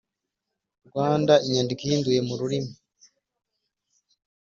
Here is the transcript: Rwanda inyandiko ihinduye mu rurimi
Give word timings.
Rwanda 0.87 1.33
inyandiko 1.45 1.81
ihinduye 1.87 2.19
mu 2.27 2.33
rurimi 2.39 2.71